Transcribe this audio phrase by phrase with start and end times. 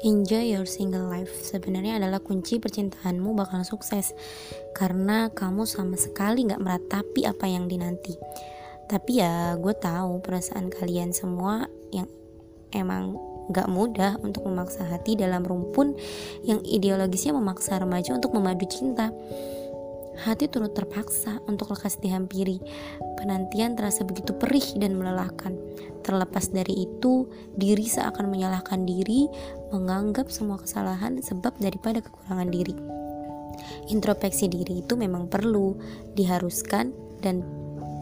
[0.00, 4.16] Enjoy your single life sebenarnya adalah kunci percintaanmu bakal sukses
[4.72, 8.16] karena kamu sama sekali gak meratapi apa yang dinanti.
[8.88, 12.08] Tapi ya gue tahu perasaan kalian semua yang
[12.72, 13.18] emang
[13.50, 15.98] gak mudah untuk memaksa hati dalam rumpun
[16.46, 19.10] yang ideologisnya memaksa remaja untuk memadu cinta.
[20.20, 22.60] Hati turut terpaksa untuk lekas dihampiri.
[23.16, 25.56] Penantian terasa begitu perih dan melelahkan.
[26.04, 27.24] Terlepas dari itu,
[27.56, 29.32] diri seakan menyalahkan diri,
[29.72, 32.76] menganggap semua kesalahan sebab daripada kekurangan diri.
[33.88, 35.80] Introspeksi diri itu memang perlu,
[36.12, 36.92] diharuskan,
[37.24, 37.40] dan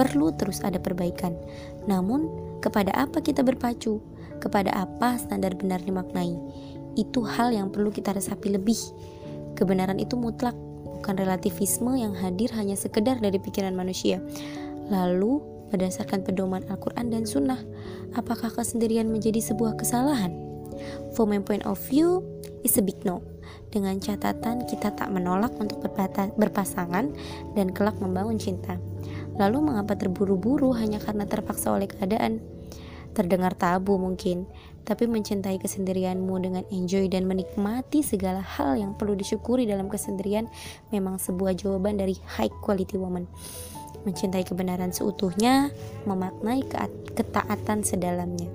[0.00, 1.36] perlu terus ada perbaikan.
[1.84, 2.32] Namun,
[2.64, 4.00] kepada apa kita berpacu?
[4.40, 6.32] Kepada apa standar benar dimaknai?
[6.96, 8.80] Itu hal yang perlu kita resapi lebih.
[9.56, 10.56] Kebenaran itu mutlak,
[11.06, 14.18] bukan relativisme yang hadir hanya sekedar dari pikiran manusia.
[14.90, 15.38] Lalu,
[15.70, 17.62] berdasarkan pedoman Al-Quran dan Sunnah.
[18.18, 20.34] Apakah kesendirian menjadi sebuah kesalahan?
[21.14, 22.26] From my point of view,
[22.66, 23.22] is a big no.
[23.70, 25.78] Dengan catatan kita tak menolak untuk
[26.34, 27.14] berpasangan
[27.54, 28.74] dan kelak membangun cinta.
[29.38, 32.42] Lalu mengapa terburu-buru hanya karena terpaksa oleh keadaan?
[33.16, 34.44] Terdengar tabu mungkin,
[34.84, 40.52] tapi mencintai kesendirianmu dengan enjoy dan menikmati segala hal yang perlu disyukuri dalam kesendirian
[40.92, 43.24] memang sebuah jawaban dari high quality woman
[44.06, 45.74] mencintai kebenaran seutuhnya,
[46.06, 46.62] memaknai
[47.18, 48.46] ketaatan sedalamnya.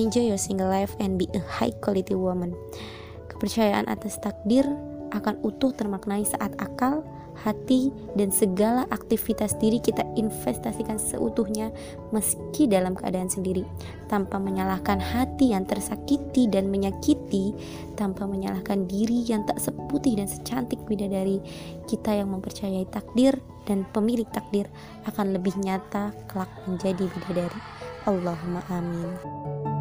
[0.00, 2.56] Enjoy your single life and be a high quality woman.
[3.28, 4.64] Kepercayaan atas takdir
[5.14, 7.06] akan utuh termaknai saat akal,
[7.46, 11.70] hati, dan segala aktivitas diri kita investasikan seutuhnya
[12.10, 13.62] meski dalam keadaan sendiri.
[14.10, 17.54] Tanpa menyalahkan hati yang tersakiti dan menyakiti
[17.94, 21.42] tanpa menyalahkan diri yang tak seputih dan secantik bidadari
[21.86, 24.68] kita yang mempercayai takdir dan pemilik takdir
[25.08, 27.60] akan lebih nyata kelak menjadi bidadari.
[28.04, 29.73] Allahumma amin